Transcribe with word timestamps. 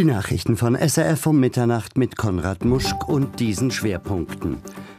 Die 0.00 0.06
Nachrichten 0.06 0.56
von 0.56 0.76
SRF 0.76 1.26
um 1.26 1.38
Mitternacht 1.40 1.98
mit 1.98 2.16
Konrad 2.16 2.64
Muschk 2.64 3.06
und 3.06 3.38
diesen 3.38 3.70
Schwerpunkten. 3.70 4.56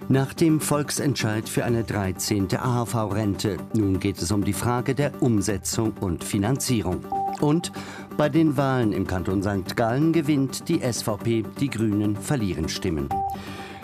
Nach 0.10 0.32
dem 0.32 0.60
Volksentscheid 0.60 1.50
für 1.50 1.66
eine 1.66 1.84
13. 1.84 2.56
AHV-Rente, 2.56 3.58
nun 3.74 4.00
geht 4.00 4.22
es 4.22 4.32
um 4.32 4.44
die 4.44 4.54
Frage 4.54 4.94
der 4.94 5.24
Umsetzung 5.24 5.94
und 6.02 6.24
Finanzierung. 6.24 7.04
Und 7.40 7.72
bei 8.16 8.30
den 8.30 8.58
Wahlen 8.58 8.94
im 8.94 9.08
Kanton 9.08 9.42
St. 9.42 9.76
Gallen 9.76 10.14
gewinnt 10.14 10.70
die 10.70 10.82
SVP, 10.82 11.46
die 11.60 11.72
Grünen 11.72 12.16
verlieren 12.16 12.70
Stimmen. 12.70 13.10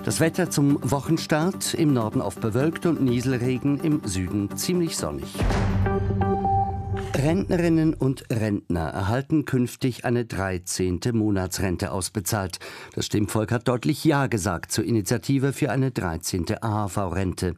Das 0.05 0.20
Wetter 0.20 0.52
zum 0.52 0.77
Wochenstart 0.84 1.73
im 1.73 1.93
Norden 1.93 2.21
oft 2.21 2.41
bewölkt 2.41 2.86
und 2.86 3.02
Nieselregen, 3.02 3.79
im 3.79 4.02
Süden 4.05 4.55
ziemlich 4.55 4.95
sonnig. 4.95 5.34
Rentnerinnen 7.15 7.93
und 7.93 8.25
Rentner 8.31 8.89
erhalten 8.89 9.45
künftig 9.45 10.05
eine 10.05 10.25
13. 10.25 11.00
Monatsrente 11.13 11.91
ausbezahlt. 11.91 12.59
Das 12.93 13.05
Stimmvolk 13.05 13.51
hat 13.51 13.68
deutlich 13.68 14.04
Ja 14.04 14.27
gesagt 14.27 14.71
zur 14.71 14.83
Initiative 14.83 15.54
für 15.54 15.71
eine 15.71 15.91
13. 15.91 16.46
AHV-Rente. 16.61 17.55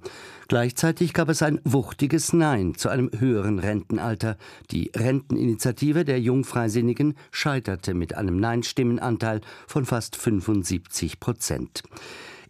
Gleichzeitig 0.48 1.14
gab 1.14 1.30
es 1.30 1.42
ein 1.42 1.60
wuchtiges 1.64 2.34
Nein 2.34 2.76
zu 2.76 2.90
einem 2.90 3.12
höheren 3.18 3.60
Rentenalter. 3.60 4.38
Die 4.72 4.92
Renteninitiative 4.96 6.06
der 6.06 6.20
Jungfreisinnigen 6.20 7.16
scheiterte 7.32 7.94
mit 7.94 8.16
einem 8.16 8.40
Nein-Stimmenanteil 8.40 9.42
von 9.68 9.86
fast 9.86 10.16
75 10.16 11.20
Prozent. 11.20 11.84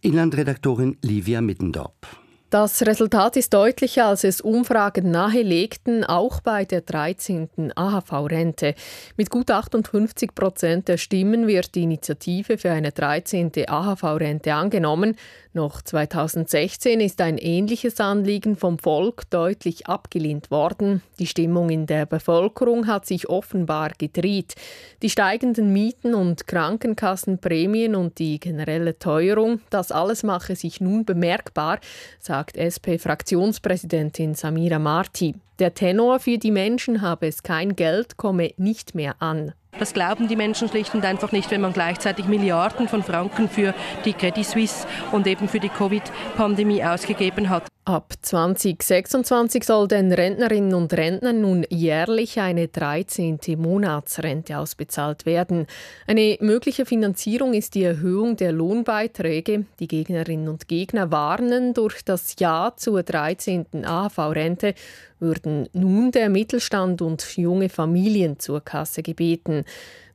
Inlandredaktorin 0.00 0.96
Livia 1.02 1.40
Mittendorp. 1.40 2.06
Das 2.50 2.82
Resultat 2.82 3.36
ist 3.36 3.54
deutlicher, 3.54 4.06
als 4.06 4.24
es 4.24 4.40
Umfragen 4.40 5.12
nahelegten, 5.12 6.02
auch 6.02 6.40
bei 6.40 6.64
der 6.64 6.80
13. 6.80 7.48
AHV-Rente. 7.76 8.74
Mit 9.16 9.30
gut 9.30 9.52
58 9.52 10.34
Prozent 10.34 10.88
der 10.88 10.96
Stimmen 10.96 11.46
wird 11.46 11.76
die 11.76 11.84
Initiative 11.84 12.58
für 12.58 12.72
eine 12.72 12.90
13. 12.90 13.52
AHV-Rente 13.68 14.52
angenommen. 14.52 15.14
Noch 15.52 15.80
2016 15.80 17.00
ist 17.00 17.20
ein 17.20 17.38
ähnliches 17.38 18.00
Anliegen 18.00 18.56
vom 18.56 18.80
Volk 18.80 19.30
deutlich 19.30 19.86
abgelehnt 19.86 20.50
worden. 20.50 21.02
Die 21.20 21.26
Stimmung 21.26 21.70
in 21.70 21.86
der 21.86 22.04
Bevölkerung 22.06 22.88
hat 22.88 23.06
sich 23.06 23.28
offenbar 23.28 23.92
gedreht. 23.96 24.56
Die 25.02 25.10
steigenden 25.10 25.72
Mieten 25.72 26.14
und 26.14 26.48
Krankenkassenprämien 26.48 27.94
und 27.94 28.18
die 28.18 28.40
generelle 28.40 28.98
Teuerung, 28.98 29.60
das 29.70 29.92
alles 29.92 30.24
mache 30.24 30.56
sich 30.56 30.80
nun 30.80 31.04
bemerkbar, 31.04 31.78
sagt 32.18 32.39
SP-Fraktionspräsidentin 32.48 34.34
Samira 34.34 34.78
Marti. 34.78 35.34
Der 35.58 35.74
Tenor 35.74 36.20
für 36.20 36.38
die 36.38 36.50
Menschen 36.50 37.02
habe 37.02 37.26
es 37.26 37.42
kein 37.42 37.76
Geld, 37.76 38.16
komme 38.16 38.52
nicht 38.56 38.94
mehr 38.94 39.16
an. 39.20 39.52
Das 39.78 39.92
glauben 39.92 40.26
die 40.26 40.36
Menschen 40.36 40.68
schlicht 40.68 40.94
und 40.94 41.04
einfach 41.04 41.32
nicht, 41.32 41.50
wenn 41.50 41.60
man 41.60 41.72
gleichzeitig 41.72 42.26
Milliarden 42.26 42.88
von 42.88 43.02
Franken 43.02 43.48
für 43.48 43.74
die 44.04 44.12
Credit 44.12 44.44
Suisse 44.44 44.86
und 45.12 45.26
eben 45.26 45.48
für 45.48 45.60
die 45.60 45.68
Covid-Pandemie 45.68 46.82
ausgegeben 46.82 47.48
hat. 47.50 47.68
Ab 47.86 48.12
2026 48.20 49.64
soll 49.64 49.88
den 49.88 50.12
Rentnerinnen 50.12 50.74
und 50.74 50.92
Rentnern 50.92 51.40
nun 51.40 51.64
jährlich 51.70 52.38
eine 52.38 52.68
13. 52.68 53.38
Monatsrente 53.56 54.58
ausbezahlt 54.58 55.24
werden. 55.24 55.66
Eine 56.06 56.36
mögliche 56.40 56.84
Finanzierung 56.84 57.54
ist 57.54 57.74
die 57.74 57.84
Erhöhung 57.84 58.36
der 58.36 58.52
Lohnbeiträge. 58.52 59.64
Die 59.80 59.88
Gegnerinnen 59.88 60.48
und 60.48 60.68
Gegner 60.68 61.10
warnen, 61.10 61.72
durch 61.72 62.04
das 62.04 62.36
Ja 62.38 62.74
zur 62.76 63.02
13. 63.02 63.84
AHV-Rente 63.86 64.74
würden 65.18 65.66
nun 65.72 66.10
der 66.12 66.28
Mittelstand 66.28 67.00
und 67.00 67.36
junge 67.38 67.70
Familien 67.70 68.38
zur 68.38 68.60
Kasse 68.60 69.02
gebeten. 69.02 69.64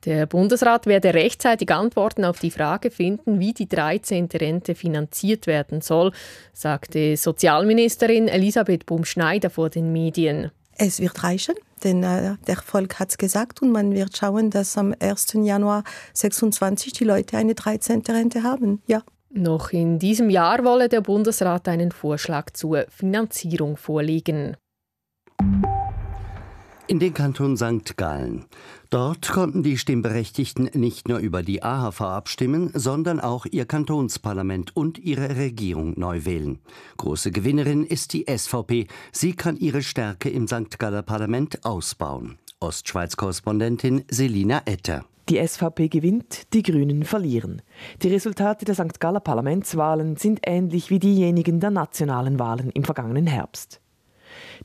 Der 0.05 0.27
Bundesrat 0.27 0.85
werde 0.85 1.13
rechtzeitig 1.15 1.71
Antworten 1.71 2.25
auf 2.25 2.39
die 2.39 2.51
Frage 2.51 2.91
finden, 2.91 3.39
wie 3.39 3.53
die 3.53 3.67
13. 3.67 4.29
Rente 4.33 4.75
finanziert 4.75 5.47
werden 5.47 5.81
soll, 5.81 6.11
sagte 6.53 7.17
Sozialministerin 7.17 8.27
Elisabeth 8.27 8.85
Bumschneider 8.85 9.49
vor 9.49 9.69
den 9.69 9.91
Medien. 9.91 10.51
Es 10.77 10.99
wird 10.99 11.23
reichen, 11.23 11.55
denn 11.83 12.03
äh, 12.03 12.35
der 12.45 12.57
Volk 12.57 12.99
hat 12.99 13.09
es 13.09 13.17
gesagt 13.17 13.61
und 13.61 13.71
man 13.71 13.93
wird 13.93 14.15
schauen, 14.15 14.51
dass 14.51 14.77
am 14.77 14.93
1. 14.99 15.37
Januar 15.41 15.83
26 16.13 16.93
die 16.93 17.05
Leute 17.05 17.37
eine 17.37 17.55
13. 17.55 18.03
Rente 18.07 18.43
haben. 18.43 18.81
Ja. 18.85 19.01
Noch 19.31 19.71
in 19.71 19.99
diesem 19.99 20.29
Jahr 20.29 20.63
wolle 20.63 20.87
der 20.87 21.01
Bundesrat 21.01 21.67
einen 21.67 21.91
Vorschlag 21.91 22.51
zur 22.51 22.85
Finanzierung 22.89 23.75
vorlegen. 23.75 24.55
In 26.87 26.99
den 26.99 27.15
Kanton 27.15 27.57
St. 27.57 27.97
Gallen. 27.97 28.45
Dort 28.91 29.29
konnten 29.29 29.63
die 29.63 29.79
Stimmberechtigten 29.79 30.69
nicht 30.75 31.07
nur 31.07 31.17
über 31.17 31.41
die 31.41 31.63
AHV 31.63 32.01
abstimmen, 32.01 32.69
sondern 32.75 33.19
auch 33.19 33.47
ihr 33.47 33.65
Kantonsparlament 33.65 34.75
und 34.75 34.99
ihre 34.99 35.35
Regierung 35.35 35.99
neu 35.99 36.25
wählen. 36.25 36.59
Große 36.97 37.31
Gewinnerin 37.31 37.83
ist 37.83 38.13
die 38.13 38.25
SVP. 38.29 38.85
Sie 39.11 39.33
kann 39.33 39.57
ihre 39.57 39.81
Stärke 39.81 40.29
im 40.29 40.47
St. 40.47 40.77
Galler 40.77 41.01
Parlament 41.01 41.65
ausbauen. 41.65 42.37
Ostschweiz-Korrespondentin 42.59 44.03
Selina 44.07 44.61
Etter. 44.65 45.05
Die 45.27 45.45
SVP 45.45 45.87
gewinnt, 45.87 46.53
die 46.53 46.61
Grünen 46.61 47.03
verlieren. 47.03 47.63
Die 48.03 48.09
Resultate 48.09 48.63
der 48.63 48.75
St. 48.75 48.99
Galler 48.99 49.21
Parlamentswahlen 49.21 50.17
sind 50.17 50.41
ähnlich 50.45 50.91
wie 50.91 50.99
diejenigen 50.99 51.59
der 51.59 51.71
nationalen 51.71 52.37
Wahlen 52.37 52.69
im 52.69 52.83
vergangenen 52.83 53.25
Herbst. 53.25 53.81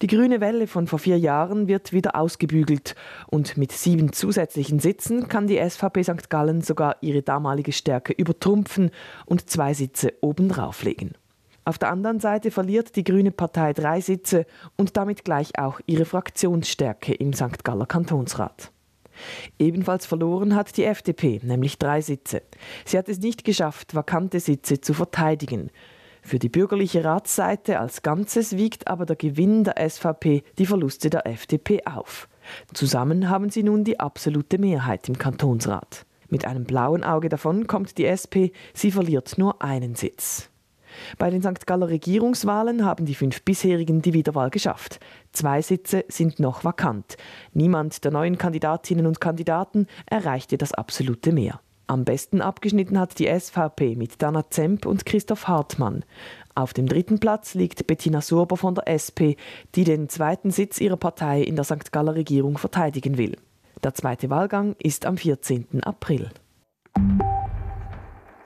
Die 0.02 0.06
grüne 0.06 0.40
Welle 0.40 0.66
von 0.66 0.86
vor 0.86 0.98
vier 0.98 1.18
Jahren 1.18 1.68
wird 1.68 1.92
wieder 1.92 2.16
ausgebügelt 2.16 2.94
und 3.28 3.56
mit 3.56 3.72
sieben 3.72 4.12
zusätzlichen 4.12 4.80
Sitzen 4.80 5.28
kann 5.28 5.46
die 5.46 5.58
SVP 5.58 6.02
St. 6.02 6.30
Gallen 6.30 6.62
sogar 6.62 6.96
ihre 7.00 7.22
damalige 7.22 7.72
Stärke 7.72 8.12
übertrumpfen 8.12 8.90
und 9.26 9.48
zwei 9.50 9.74
Sitze 9.74 10.14
obendrauf 10.20 10.82
legen. 10.82 11.12
Auf 11.64 11.78
der 11.78 11.90
anderen 11.90 12.20
Seite 12.20 12.50
verliert 12.50 12.96
die 12.96 13.04
Grüne 13.04 13.30
Partei 13.30 13.72
drei 13.72 14.00
Sitze 14.00 14.46
und 14.76 14.96
damit 14.96 15.24
gleich 15.24 15.58
auch 15.58 15.80
ihre 15.86 16.04
Fraktionsstärke 16.04 17.14
im 17.14 17.32
St. 17.32 17.62
Galler 17.64 17.86
Kantonsrat. 17.86 18.72
Ebenfalls 19.58 20.06
verloren 20.06 20.54
hat 20.54 20.76
die 20.76 20.84
FDP, 20.84 21.40
nämlich 21.42 21.78
drei 21.78 22.00
Sitze. 22.00 22.42
Sie 22.84 22.96
hat 22.98 23.08
es 23.08 23.18
nicht 23.20 23.44
geschafft, 23.44 23.94
vakante 23.94 24.40
Sitze 24.40 24.80
zu 24.80 24.94
verteidigen. 24.94 25.70
Für 26.22 26.38
die 26.38 26.48
bürgerliche 26.48 27.04
Ratsseite 27.04 27.80
als 27.80 28.02
Ganzes 28.02 28.56
wiegt 28.56 28.88
aber 28.88 29.06
der 29.06 29.16
Gewinn 29.16 29.64
der 29.64 29.76
SVP 29.88 30.42
die 30.58 30.66
Verluste 30.66 31.10
der 31.10 31.26
FDP 31.26 31.86
auf. 31.86 32.28
Zusammen 32.74 33.28
haben 33.28 33.50
sie 33.50 33.62
nun 33.62 33.84
die 33.84 34.00
absolute 34.00 34.58
Mehrheit 34.58 35.08
im 35.08 35.18
Kantonsrat. 35.18 36.04
Mit 36.28 36.44
einem 36.44 36.64
blauen 36.64 37.02
Auge 37.02 37.28
davon 37.28 37.66
kommt 37.66 37.98
die 37.98 38.06
SP, 38.06 38.54
sie 38.72 38.92
verliert 38.92 39.36
nur 39.36 39.62
einen 39.62 39.94
Sitz. 39.94 40.48
Bei 41.18 41.30
den 41.30 41.42
St. 41.42 41.66
Galler 41.66 41.88
Regierungswahlen 41.88 42.84
haben 42.84 43.06
die 43.06 43.14
fünf 43.14 43.42
bisherigen 43.42 44.02
die 44.02 44.12
Wiederwahl 44.12 44.50
geschafft. 44.50 45.00
Zwei 45.32 45.62
Sitze 45.62 46.04
sind 46.08 46.40
noch 46.40 46.64
vakant. 46.64 47.16
Niemand 47.52 48.04
der 48.04 48.10
neuen 48.10 48.38
Kandidatinnen 48.38 49.06
und 49.06 49.20
Kandidaten 49.20 49.86
erreichte 50.06 50.58
das 50.58 50.74
absolute 50.74 51.32
Mehr. 51.32 51.60
Am 51.90 52.04
besten 52.04 52.40
abgeschnitten 52.40 53.00
hat 53.00 53.18
die 53.18 53.26
SVP 53.26 53.96
mit 53.96 54.22
Dana 54.22 54.48
Zemp 54.48 54.86
und 54.86 55.04
Christoph 55.04 55.48
Hartmann. 55.48 56.04
Auf 56.54 56.72
dem 56.72 56.86
dritten 56.86 57.18
Platz 57.18 57.54
liegt 57.54 57.84
Bettina 57.88 58.20
Surber 58.20 58.56
von 58.56 58.76
der 58.76 58.86
SP, 58.86 59.34
die 59.74 59.82
den 59.82 60.08
zweiten 60.08 60.52
Sitz 60.52 60.80
ihrer 60.80 60.96
Partei 60.96 61.42
in 61.42 61.56
der 61.56 61.64
St. 61.64 61.90
Galler 61.90 62.14
Regierung 62.14 62.58
verteidigen 62.58 63.18
will. 63.18 63.36
Der 63.82 63.92
zweite 63.92 64.30
Wahlgang 64.30 64.76
ist 64.78 65.04
am 65.04 65.16
14. 65.16 65.82
April. 65.82 66.30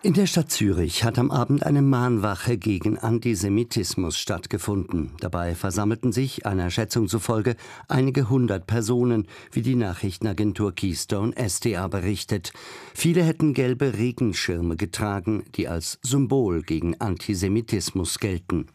In 0.04 0.12
der 0.12 0.26
Stadt 0.26 0.50
Zürich 0.50 1.02
hat 1.02 1.18
am 1.18 1.30
Abend 1.30 1.64
eine 1.64 1.80
Mahnwache 1.80 2.58
gegen 2.58 2.98
Antisemitismus 2.98 4.18
stattgefunden. 4.18 5.12
Dabei 5.18 5.54
versammelten 5.54 6.12
sich, 6.12 6.44
einer 6.44 6.70
Schätzung 6.70 7.08
zufolge, 7.08 7.56
einige 7.88 8.28
hundert 8.28 8.66
Personen, 8.66 9.26
wie 9.50 9.62
die 9.62 9.76
Nachrichtenagentur 9.76 10.74
Keystone 10.74 11.32
SDA 11.48 11.88
berichtet. 11.88 12.52
Viele 12.92 13.22
hätten 13.22 13.54
gelbe 13.54 13.96
Regenschirme 13.96 14.76
getragen, 14.76 15.44
die 15.54 15.68
als 15.68 15.98
Symbol 16.02 16.60
gegen 16.60 17.00
Antisemitismus 17.00 18.18
gelten. 18.18 18.66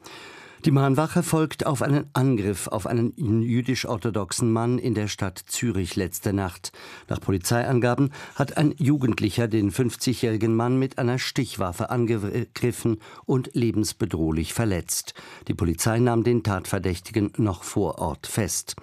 Die 0.66 0.72
Mahnwache 0.72 1.24
folgt 1.24 1.66
auf 1.66 1.82
einen 1.82 2.10
Angriff 2.12 2.68
auf 2.68 2.86
einen 2.86 3.14
jüdisch-orthodoxen 3.16 4.52
Mann 4.52 4.78
in 4.78 4.94
der 4.94 5.08
Stadt 5.08 5.42
Zürich 5.48 5.96
letzte 5.96 6.34
Nacht. 6.34 6.74
Nach 7.08 7.22
Polizeiangaben 7.22 8.12
hat 8.36 8.58
ein 8.58 8.74
Jugendlicher 8.78 9.48
den 9.48 9.72
50-jährigen 9.72 10.54
Mann 10.54 10.78
mit 10.78 10.98
einer 10.98 11.18
Stichwaffe 11.18 11.90
angegriffen 11.90 13.00
und 13.26 13.52
lebensbedrohlich 13.54 14.54
verletzt. 14.54 15.14
Die 15.48 15.54
Polizei 15.54 16.00
nahm 16.00 16.26
den 16.26 16.44
Tatverdächtigen 16.44 17.32
noch 17.38 17.64
vor 17.64 18.00
Ort 18.00 18.28
fest. 18.28 18.76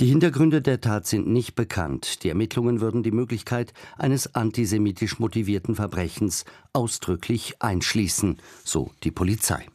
Die 0.00 0.06
Hintergründe 0.06 0.60
der 0.60 0.82
Tat 0.82 1.06
sind 1.06 1.26
nicht 1.26 1.54
bekannt. 1.54 2.22
Die 2.22 2.28
Ermittlungen 2.28 2.82
würden 2.82 3.02
die 3.02 3.12
Möglichkeit 3.12 3.72
eines 3.96 4.34
antisemitisch 4.34 5.18
motivierten 5.18 5.74
Verbrechens 5.74 6.44
ausdrücklich 6.74 7.62
einschließen, 7.62 8.36
so 8.62 8.90
die 9.04 9.10
Polizei. 9.10 9.66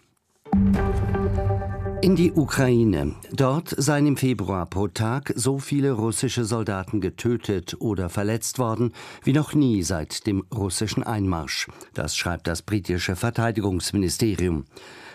In 2.01 2.15
die 2.15 2.31
Ukraine. 2.31 3.15
Dort 3.33 3.75
seien 3.77 4.07
im 4.07 4.15
Februar 4.15 4.65
pro 4.67 4.87
Tag 4.87 5.33
so 5.35 5.59
viele 5.59 5.91
russische 5.91 6.45
Soldaten 6.45 7.01
getötet 7.01 7.75
oder 7.79 8.07
verletzt 8.07 8.57
worden 8.57 8.93
wie 9.23 9.33
noch 9.33 9.53
nie 9.53 9.83
seit 9.83 10.25
dem 10.25 10.45
russischen 10.55 11.03
Einmarsch. 11.03 11.67
Das 11.93 12.15
schreibt 12.15 12.47
das 12.47 12.61
britische 12.61 13.17
Verteidigungsministerium. 13.17 14.63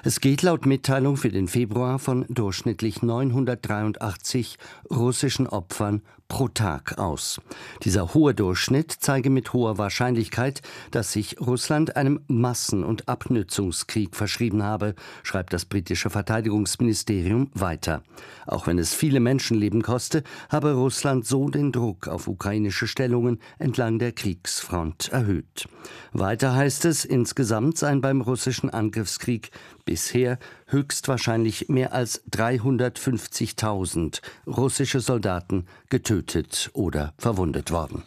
Es 0.07 0.21
geht 0.21 0.43
laut 0.43 0.67
Mitteilung 0.67 1.17
für 1.17 1.31
den 1.31 1.49
Februar 1.49 1.99
von 1.99 2.27
durchschnittlich 2.29 3.01
983 3.01 4.59
russischen 4.91 5.47
Opfern 5.47 6.03
pro 6.29 6.49
Tag 6.49 6.99
aus. 6.99 7.41
Dieser 7.83 8.13
hohe 8.13 8.35
Durchschnitt 8.35 8.93
zeige 8.99 9.31
mit 9.31 9.53
hoher 9.53 9.79
Wahrscheinlichkeit, 9.79 10.63
dass 10.91 11.13
sich 11.13 11.41
Russland 11.41 11.97
einem 11.97 12.21
Massen- 12.27 12.85
und 12.85 13.09
Abnützungskrieg 13.09 14.17
verschrieben 14.17 14.63
habe, 14.63 14.95
schreibt 15.23 15.53
das 15.53 15.65
britische 15.65 16.11
Verteidigungsministerium 16.11 17.51
weiter. 17.55 18.03
Auch 18.47 18.67
wenn 18.67 18.79
es 18.79 18.95
viele 18.95 19.21
Menschenleben 19.21 19.83
koste, 19.83 20.23
habe 20.49 20.73
Russland 20.73 21.27
so 21.27 21.49
den 21.49 21.73
Druck 21.73 22.09
auf 22.09 22.27
ukrainische 22.29 22.89
Stellungen 22.89 23.39
entlang 23.59 23.99
der 23.99 24.13
Kriegsfront 24.13 25.11
erhöht. 25.13 25.67
Weiter 26.13 26.55
heißt 26.55 26.85
es, 26.87 27.05
insgesamt 27.05 27.79
seien 27.79 28.01
beim 28.01 28.21
russischen 28.21 28.71
Angriffskrieg 28.71 29.51
bisher 29.85 30.39
höchstwahrscheinlich 30.67 31.69
mehr 31.69 31.93
als 31.93 32.25
350.000 32.31 34.21
russische 34.47 35.01
Soldaten 35.01 35.67
getötet 35.89 36.71
oder 36.73 37.15
verwundet 37.19 37.71
worden. 37.71 38.05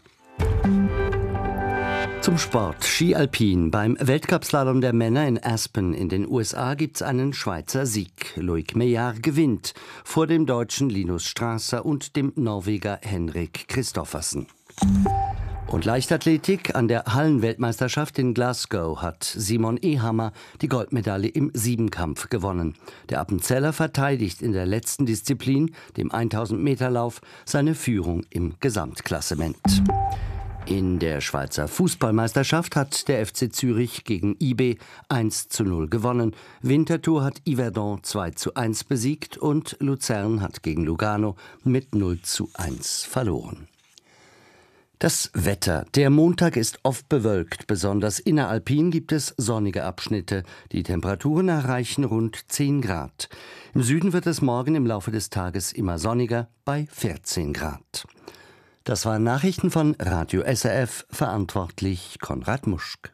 Zum 2.22 2.38
Sport. 2.38 2.84
Ski 2.84 3.16
Alpin. 3.16 3.72
Beim 3.72 3.96
Weltcupslalom 4.02 4.82
der 4.82 4.92
Männer 4.92 5.26
in 5.28 5.42
Aspen 5.42 5.94
in 5.94 6.10
den 6.10 6.28
USA 6.28 6.74
gibt 6.74 6.98
es 6.98 7.02
einen 7.02 7.32
Schweizer 7.32 7.86
Sieg. 7.86 8.34
Loic 8.36 8.76
Meillard 8.76 9.24
gewinnt 9.24 9.74
vor 10.04 10.28
dem 10.28 10.46
deutschen 10.46 10.90
Linus 10.90 11.24
Strasser 11.24 11.86
und 11.86 12.18
dem 12.18 12.34
Norweger 12.36 13.00
Henrik 13.02 13.70
Christoffersen. 13.70 14.48
Und 15.70 15.84
Leichtathletik 15.84 16.76
an 16.76 16.88
der 16.88 17.04
Hallenweltmeisterschaft 17.14 18.18
in 18.20 18.34
Glasgow 18.34 19.02
hat 19.02 19.24
Simon 19.26 19.78
Ehammer 19.78 20.32
die 20.62 20.70
Goldmedaille 20.70 21.28
im 21.28 21.52
Siebenkampf 21.54 22.30
gewonnen. 22.30 22.76
Der 23.10 23.20
Appenzeller 23.20 23.74
verteidigt 23.74 24.42
in 24.42 24.54
der 24.54 24.66
letzten 24.66 25.06
Disziplin, 25.06 25.76
dem 25.98 26.10
1000 26.12 26.62
Meter 26.62 26.90
Lauf, 26.90 27.20
seine 27.46 27.76
Führung 27.76 28.24
im 28.30 28.54
Gesamtklassement. 28.62 29.58
In 30.66 31.00
der 31.00 31.20
Schweizer 31.20 31.68
Fußballmeisterschaft 31.68 32.78
hat 32.78 33.08
der 33.10 33.26
FC 33.26 33.54
Zürich 33.54 34.06
gegen 34.06 34.38
IB 34.40 34.78
1 35.10 35.50
zu 35.50 35.64
0 35.64 35.90
gewonnen. 35.90 36.34
Winterthur 36.62 37.26
hat 37.26 37.42
Yverdon 37.48 38.04
2 38.04 38.32
zu 38.32 38.54
1 38.56 38.86
besiegt 38.86 39.38
und 39.38 39.76
Luzern 39.80 40.42
hat 40.42 40.64
gegen 40.64 40.86
Lugano 40.86 41.36
mit 41.64 41.94
0 41.94 42.22
zu 42.22 42.50
1 42.54 43.04
verloren. 43.04 43.68
Das 45.00 45.30
Wetter. 45.36 45.86
Der 45.94 46.10
Montag 46.10 46.58
ist 46.58 46.80
oft 46.82 47.08
bewölkt. 47.08 47.68
Besonders 47.68 48.18
inneralpin 48.18 48.90
gibt 48.90 49.12
es 49.12 49.36
sonnige 49.38 49.84
Abschnitte. 49.84 50.42
Die 50.72 50.82
Temperaturen 50.82 51.50
erreichen 51.50 52.04
rund 52.04 52.52
10 52.52 52.82
Grad. 52.82 53.30
Im 53.76 53.84
Süden 53.84 54.12
wird 54.12 54.26
es 54.26 54.42
morgen 54.42 54.74
im 54.74 54.88
Laufe 54.88 55.12
des 55.12 55.30
Tages 55.30 55.72
immer 55.72 56.00
sonniger 56.00 56.48
bei 56.66 56.88
14 56.90 57.54
Grad. 57.54 58.08
Das 58.86 59.06
waren 59.06 59.22
Nachrichten 59.22 59.70
von 59.70 59.96
Radio 60.00 60.42
SRF, 60.42 61.06
verantwortlich 61.12 62.18
Konrad 62.20 62.66
Muschk. 62.66 63.14